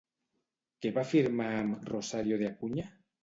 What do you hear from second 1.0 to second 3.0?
firmar amb Rosario de Acuña?